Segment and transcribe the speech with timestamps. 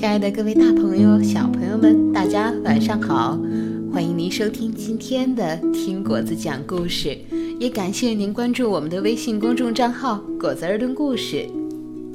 [0.00, 3.38] 亲爱的各位大朋友、小朋友们，大家晚上好！
[3.92, 7.14] 欢迎您收听今天的听果子讲故事，
[7.58, 11.46] 也感谢您关注我们的微信公众账号“果子儿童故事”。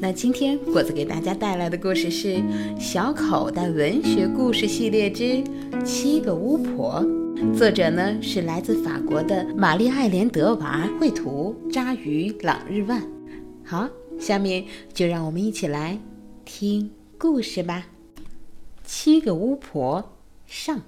[0.01, 2.29] 那今天果子给大家带来的故事是
[2.79, 5.43] 《小口袋文学故事系列之
[5.85, 7.05] 七个巫婆》，
[7.55, 12.99] 作者呢是来自法国的玛丽艾莲德娃，绘图扎鱼朗日万。
[13.63, 15.99] 好，下面就让我们一起来
[16.45, 16.89] 听。
[17.17, 17.87] 故事吧，
[18.83, 20.81] 七个巫婆上。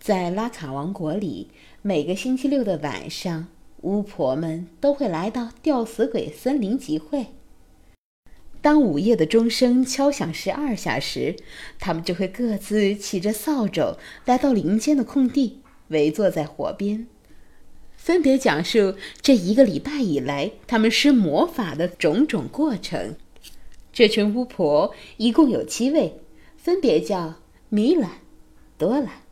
[0.00, 1.48] 在拉卡王国里，
[1.82, 3.46] 每个星期六的晚上，
[3.82, 7.26] 巫婆们都会来到吊死鬼森林集会。
[8.60, 11.36] 当午夜的钟声敲响十二下时，
[11.78, 17.06] 他们就会各自骑着扫帚来到林间的空地，围坐在火边，
[17.96, 23.14] 分别讲述这一个礼拜以来他们施魔法的种种过程。
[23.98, 26.20] 这群巫婆一共有七位，
[26.56, 27.34] 分别叫
[27.68, 28.18] 米拉、
[28.78, 29.22] 多拉、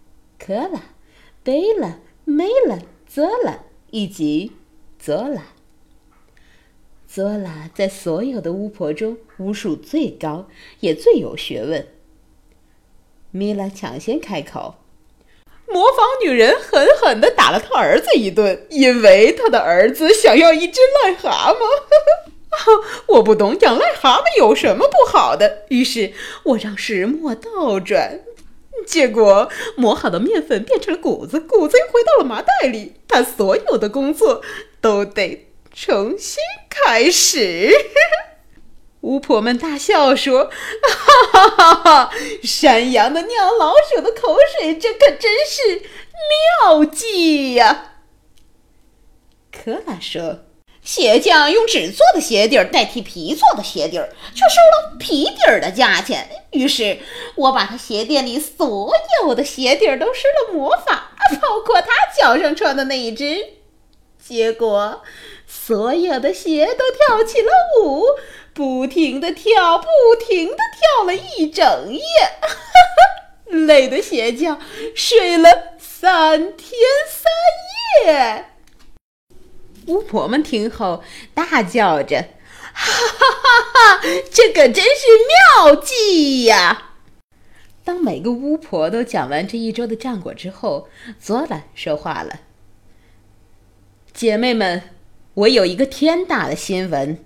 [0.41, 0.82] 科拉、
[1.44, 2.76] 贝拉、梅拉、
[3.06, 3.60] 泽拉
[3.92, 4.50] 以及
[4.98, 5.44] 泽拉。
[7.06, 10.48] 泽拉在所有的巫婆中巫术最高，
[10.80, 11.86] 也最有学问。
[13.30, 14.74] 米拉抢先开口
[15.70, 21.60] ：“模仿女人狠狠地打了他儿子一顿，因为他的儿子想要一只癞蛤蟆。”
[23.06, 26.12] 我不懂养癞蛤蟆有什么不好的，于是
[26.44, 28.20] 我让石磨倒转，
[28.86, 34.42] 结果磨好的面粉变成了谷子，谷子又回到了麻袋里，他所有的工作
[34.80, 37.70] 都得重新开始。
[39.02, 40.50] 巫婆们大笑说
[40.82, 41.74] ：“哈哈哈
[42.06, 42.10] 哈！
[42.42, 45.82] 山羊的尿，老鼠的口水，这可真是
[46.64, 47.92] 妙计呀！”
[49.52, 50.45] 可拉说。
[50.86, 56.30] 鞋匠用纸做的鞋底儿代替皮做的鞋底儿，却收了皮底儿的价钱。
[56.52, 56.98] 于是，
[57.34, 61.10] 我把他鞋店里所有的鞋底儿都施了魔法，
[61.42, 63.44] 包括他脚上穿的那一只。
[64.25, 65.02] 结果，
[65.44, 67.50] 所有的鞋都跳起了
[67.82, 68.04] 舞，
[68.54, 69.86] 不停地跳，不
[70.25, 72.00] 停地跳了一整夜。
[73.66, 74.60] 累的鞋匠
[74.94, 78.56] 睡了三天三夜。
[79.86, 81.02] 巫婆们听后
[81.34, 82.28] 大叫着
[82.74, 84.00] ：“哈哈哈哈！
[84.32, 85.06] 这可真是
[85.64, 86.92] 妙计呀！”
[87.84, 90.88] 当每个巫婆都讲完这一周的战果之后，
[91.20, 92.41] 佐拉说话了
[94.12, 94.82] ：“姐妹们，
[95.34, 97.25] 我有一个天大的新闻。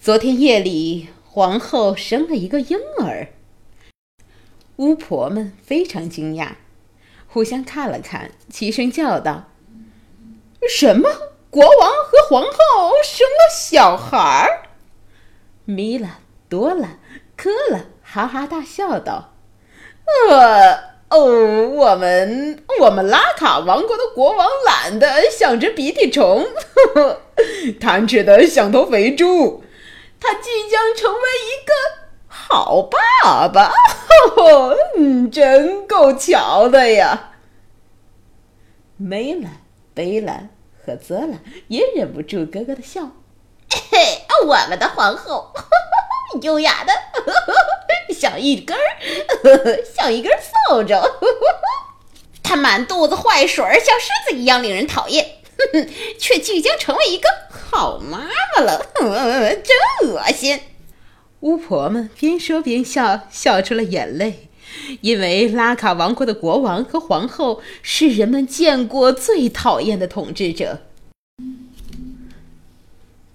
[0.00, 3.30] 昨天夜里，皇后生了一个婴儿。”
[4.76, 6.52] 巫婆们非常惊讶，
[7.26, 9.48] 互相看了看，齐声叫道
[10.70, 11.08] ：“什么？”
[11.50, 14.68] 国王和皇后生了小孩儿，
[15.64, 16.98] 米拉、多拉、
[17.36, 19.32] 科拉哈哈大笑道
[20.30, 20.74] ：“呃
[21.08, 26.46] 哦，我们我们拉卡王国的国王懒得像只鼻涕虫，
[27.80, 29.64] 贪吃的像头肥猪，
[30.20, 31.72] 他即将成为一个
[32.26, 33.74] 好爸爸，哈
[34.36, 37.32] 哈嗯，真够巧的呀。”
[38.98, 39.48] 没了，
[39.94, 40.48] 贝拉。
[40.88, 41.38] 可泽拉
[41.68, 43.10] 也忍不住咯咯的笑。
[43.90, 45.52] 嘿， 我们的皇后，
[46.40, 46.92] 优雅的
[48.14, 50.94] 像一根儿，像一根扫帚。
[52.42, 55.40] 她满肚子坏水，像狮子一样令人讨厌，
[56.18, 58.20] 却即将成为一个好妈
[58.56, 60.58] 妈了，真恶心！
[61.40, 64.47] 巫婆们边说边笑，笑出了眼泪。
[65.00, 70.80] 因为拉卡王国的国王和皇后是人们见过最讨厌的统治者。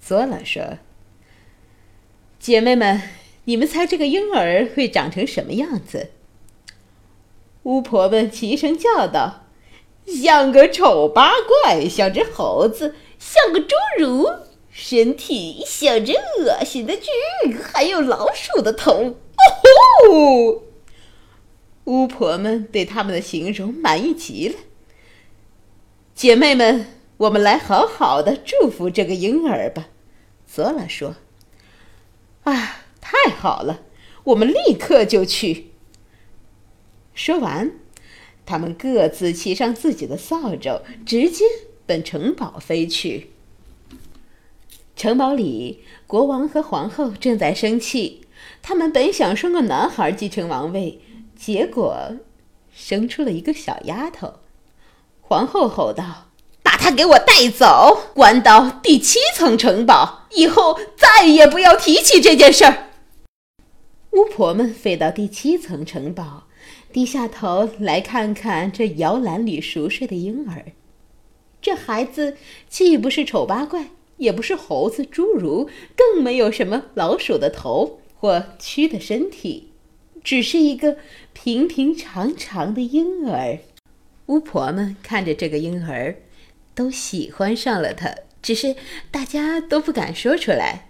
[0.06, 0.78] 佐拉说
[2.40, 3.02] ：“姐妹们，
[3.46, 6.12] 你们猜这个婴儿会长成什么样子？”
[7.64, 9.46] 巫婆们齐声叫道
[10.06, 11.32] ：“像个丑八
[11.64, 13.68] 怪，像只猴子，像个侏
[13.98, 14.28] 儒，
[14.70, 19.46] 身体像只恶心的蛆，还有老鼠的头。”哦
[20.12, 20.64] 吼！
[21.86, 24.56] 巫婆们对他们的形容满意极了。
[26.16, 26.88] 姐妹们，
[27.18, 29.90] 我们来好好的祝福这个婴儿吧。”
[30.48, 31.16] 泽拉说。
[32.44, 33.82] “啊，太好了，
[34.26, 35.72] 我们立刻就去。”
[37.16, 37.72] 说完，
[38.46, 41.46] 他们各自骑上自己的扫帚，直接
[41.86, 43.32] 奔城堡飞去。
[44.96, 48.22] 城堡里，国王和皇后正在生气，
[48.62, 51.00] 他们本想生个男孩继承王位。
[51.46, 51.94] 结果，
[52.74, 54.36] 生出了一个小丫头。
[55.20, 56.30] 皇后吼道
[56.64, 62.92] ：“把她给我带走，关到第七层城堡，以后再也不要提起这件事儿。”
[64.12, 66.44] 巫婆们飞到第七层城堡，
[66.94, 70.68] 低下头来看看这摇篮里熟睡的婴儿。
[71.62, 72.38] 这孩子
[72.70, 79.73] 既不是丑八怪，也不是猴子、侏儒，更没有什么老鼠的头或蛆的身体，
[80.24, 80.98] 只是一个
[81.34, 83.60] 平平常常的婴儿。
[84.28, 86.16] 巫婆们看着这个婴儿，
[86.74, 88.76] 都喜欢上了他，只是
[89.12, 90.90] 大家都不敢说出来。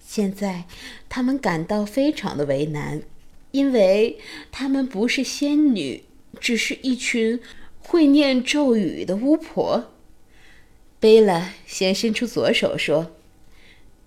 [0.00, 0.64] 现在，
[1.08, 3.02] 他们感到非常的为难，
[3.50, 4.18] 因为
[4.50, 6.04] 他们不是仙女，
[6.40, 7.40] 只是一群
[7.80, 9.92] 会念咒语的巫婆。
[10.98, 13.12] 贝拉先伸出左手说：“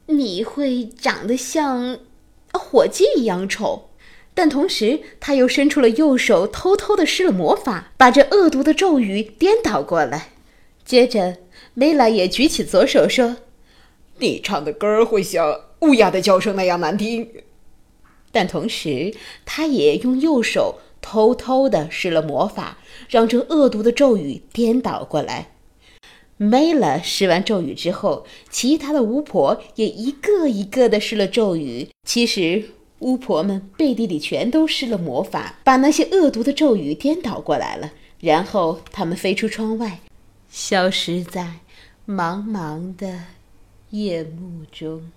[0.08, 2.00] 你会长得像
[2.54, 3.90] 火鸡一样丑。”
[4.38, 10.30] 但同时，他又伸出了右手，偷偷的施了魔法，把这恶毒的咒语颠倒过来。
[10.86, 11.38] 接着，
[11.74, 13.38] 梅拉也举起左手说
[14.22, 17.28] ：“你唱的歌儿会像乌鸦的叫声那样难听。”
[18.32, 22.78] 但同时，他也用右手偷偷的施了魔法，
[23.10, 25.50] 让这恶毒的咒语颠倒过来。
[26.38, 31.90] 梅拉施完咒语之后，其他的巫婆也一个一个的施了咒语。
[32.04, 32.66] 其实。
[33.00, 37.92] 巫婆们背地里全都施了魔法，把那些恶毒的咒语颠倒过来了。
[38.20, 40.00] 然后他们飞出窗外，
[40.50, 41.60] 消失在
[42.08, 43.20] 茫茫的
[43.92, 45.12] 夜幕中。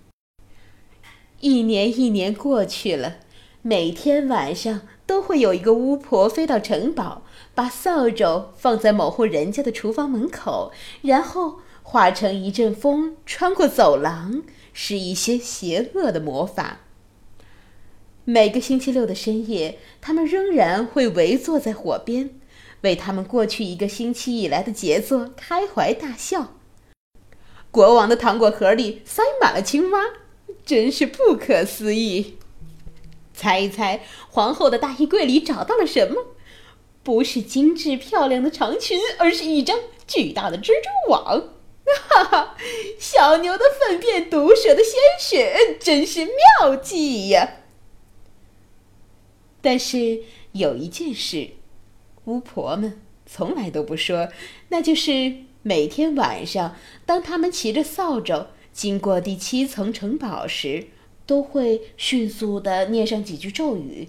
[1.41, 3.17] 一年一年过去了，
[3.63, 7.23] 每天晚上都会有一个巫婆飞到城堡，
[7.55, 14.43] 把扫帚放在某户人家的厨房门口，然后化成一阵风，穿过走廊，
[14.75, 16.81] 施一些邪恶的魔法。
[18.25, 22.31] 每个星期六的深夜，他们仍然会围坐在火边，
[22.83, 26.55] 为他们过去一个星期以来的杰作开怀大笑。
[27.71, 30.01] 国王的糖果盒里塞满了青蛙，
[30.67, 32.37] 真是不可思议。
[33.33, 36.35] 猜一猜，皇后的大衣柜里找到了什么？
[37.03, 41.49] 不是精致漂亮的长裙，而是一张巨大的蜘蛛网。
[42.09, 42.57] 哈哈，
[42.99, 47.60] 小牛的粪便，毒蛇的鲜血，真是妙计呀！
[49.63, 50.23] 但是
[50.53, 51.51] 有一件事，
[52.25, 54.29] 巫婆们从来都不说，
[54.69, 60.89] 那就是每天晚上，当他们骑着扫帚经过第七层城堡时，
[61.27, 64.09] 都会迅速的念上几句咒语。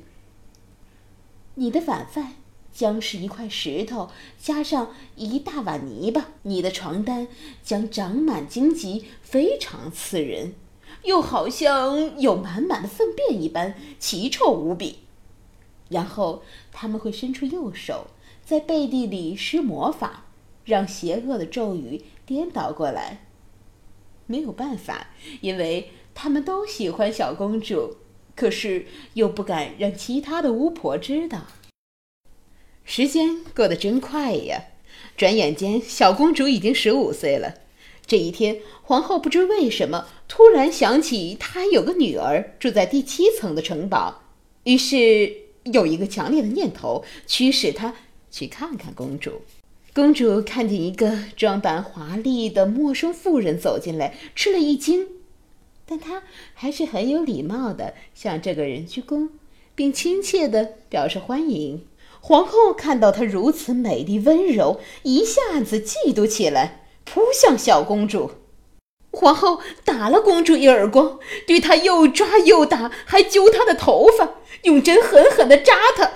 [1.55, 2.35] 你的晚饭
[2.73, 4.09] 将是一块石头
[4.39, 7.27] 加上一大碗泥巴，你的床单
[7.61, 10.53] 将长满荆棘，非常刺人，
[11.03, 14.99] 又好像有满满的粪便一般，奇臭无比。
[15.91, 16.41] 然后
[16.71, 18.07] 他们会伸出右手，
[18.43, 20.25] 在背地里施魔法，
[20.63, 23.25] 让邪恶的咒语颠倒过来。
[24.25, 25.07] 没有办法，
[25.41, 27.97] 因为他们都喜欢小公主，
[28.35, 28.85] 可是
[29.15, 31.47] 又不敢让其他的巫婆知道。
[32.85, 34.63] 时间过得真快呀！
[35.17, 37.55] 转眼间，小公主已经十五岁了。
[38.05, 44.23] 这一天，皇后不知为什么突然想起，她有个女儿住在第七层的城堡，
[44.63, 45.40] 于是。
[45.63, 47.93] 有一个强烈的念头驱使他
[48.29, 49.41] 去看看公主。
[49.93, 55.07] 公主看见一个装扮华丽的陌生妇人走进来，吃了一惊，
[55.85, 56.23] 但她
[56.53, 59.29] 还是很有礼貌的向这个人鞠躬，
[59.75, 61.85] 并亲切的表示欢迎。
[62.21, 68.31] 皇后看到她如此美丽温柔，一下子嫉妒起来，扑向小公主。
[69.11, 74.37] 皇后打了公主一耳光，对她又抓又打，还揪她的头发。
[74.63, 76.11] 用针狠狠地扎她，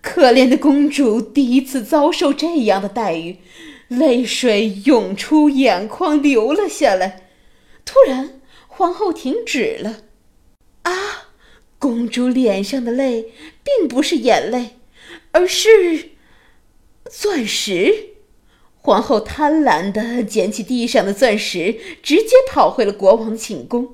[0.00, 3.38] 可怜的公主第一次遭受这样的待遇，
[3.88, 7.28] 泪水涌出眼眶，流了下来。
[7.84, 10.02] 突然，皇后停止了。
[10.82, 11.28] 啊，
[11.78, 14.78] 公主脸上的泪并不是眼泪，
[15.32, 16.10] 而是
[17.10, 18.10] 钻石。
[18.88, 23.86] 皇后贪婪地捡起地上的钻石，直接跑回了国王寝宫。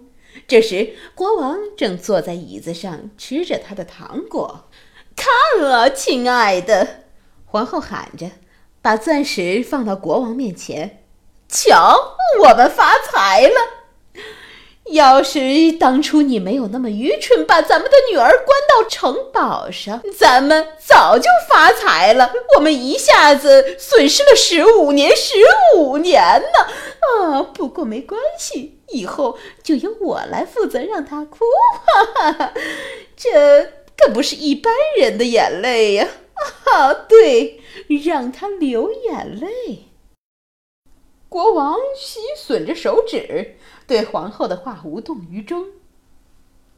[0.47, 4.69] 这时，国王正坐在椅子上吃着他的糖果。
[5.17, 7.07] 看啊，亲爱的，
[7.45, 8.31] 皇后喊着，
[8.81, 11.03] 把钻石放到国王面前。
[11.49, 13.74] 瞧，我们发财了！
[14.93, 22.33] 要是当初你没有那么愚蠢，把咱们的女儿关到城堡上，咱们早就发财了。
[22.57, 25.33] 我们一下子损失了十五年，十
[25.77, 27.33] 五年呢！
[27.33, 31.45] 啊，不过没关系，以后就由我来负责让她哭。
[31.87, 32.53] 哈哈，
[33.17, 33.65] 这
[33.97, 36.09] 可不是一般人的眼泪呀！
[36.65, 37.61] 啊，对，
[38.05, 39.89] 让她流眼泪。
[41.35, 43.57] 国王吸吮着手指。
[43.89, 45.65] 对皇后的话无动于衷。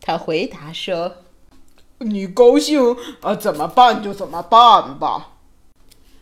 [0.00, 1.16] 他回答说
[2.00, 5.34] ：“你高兴啊，怎么办就怎么办吧。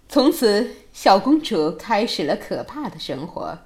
[0.09, 3.57] 从此，小公主开始了可怕的生活。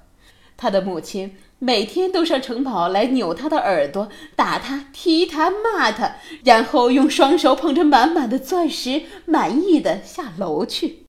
[0.55, 11.07] 她的母亲每天都上城堡来扭她的耳朵，打她、踢她、骂她，然后用双手捧着满满的钻石，满意的下楼去。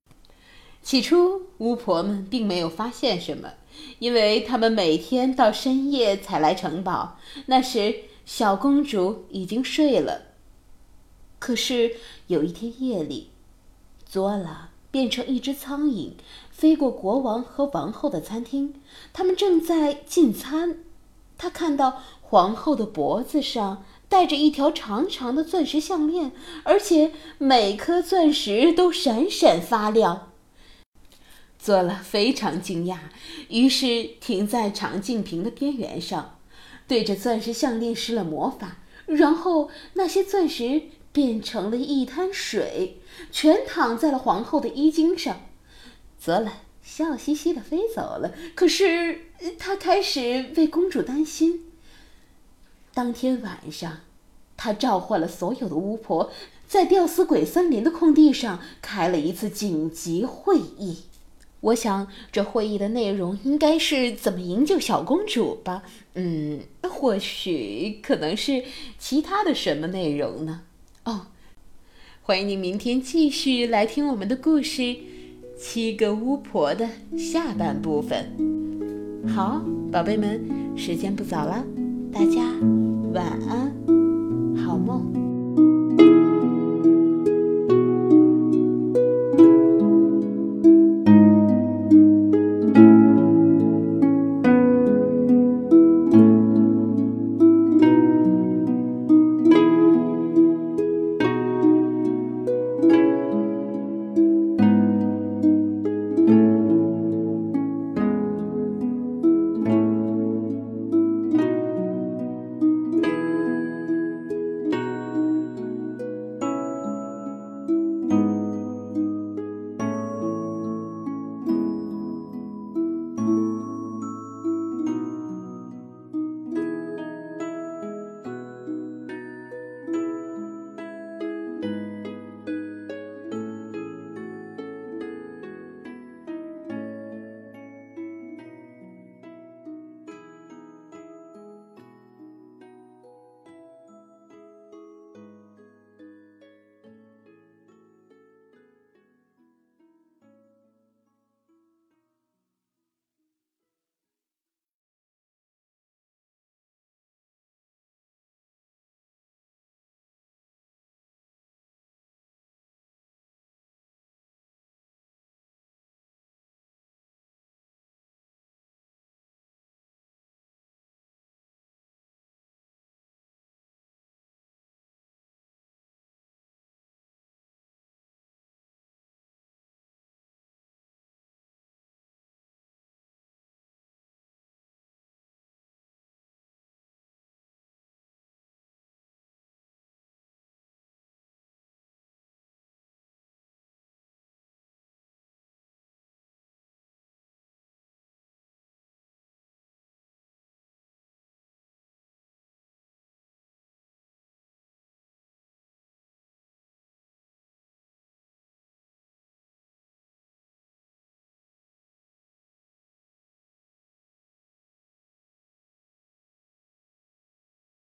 [0.83, 3.51] 起初，巫婆们并没有发现什么，
[3.99, 7.19] 因为她们每天到深夜才来城堡。
[7.47, 7.95] 那时，
[8.25, 10.23] 小公主已经睡了。
[11.39, 11.97] 可是
[12.27, 13.31] 有一天夜里，
[14.07, 16.13] 佐拉变成一只苍蝇，
[16.51, 18.75] 飞过国王和王后的餐厅。
[19.13, 20.79] 他们正在进餐，
[21.39, 26.33] 她看到皇后的脖子上戴着一条长长的钻石项链，
[26.65, 30.30] 而且每颗钻石都闪闪发亮。
[31.63, 32.97] 做了非常惊讶，
[33.51, 36.39] 于是停在长镜瓶的边缘上，
[36.89, 43.01] 对着钻石项链施了魔法，然后那些钻石变成了一滩水，
[43.31, 45.43] 全躺在了皇后的衣襟上。
[46.19, 49.27] 泽兰笑嘻嘻的飞走了，可是
[49.59, 51.67] 他开始为公主担心。
[52.95, 54.01] 当天晚上，
[54.57, 56.33] 他召唤了所有的巫婆，
[56.67, 61.05] 在吊死鬼森林的空地上开了一次紧急会议。
[61.61, 65.83] 我想，这会议的内容应该是怎么营救小公主吧？
[66.15, 68.65] 嗯，或许可能是
[68.99, 70.63] 其他的什么内容呢？
[71.05, 71.27] 哦，
[72.23, 74.81] 欢迎你明天继续来听我们的故事
[75.59, 76.89] 《七个巫婆》的
[77.19, 78.33] 下半部分。
[79.29, 79.63] 好，
[79.93, 80.43] 宝贝们，
[80.75, 81.63] 时间不早了，
[82.11, 82.41] 大家
[83.13, 83.71] 晚安，
[84.65, 85.20] 好梦。